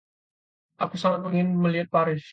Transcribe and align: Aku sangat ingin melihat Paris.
Aku 0.83 0.95
sangat 1.01 1.21
ingin 1.29 1.49
melihat 1.63 1.87
Paris. 1.93 2.25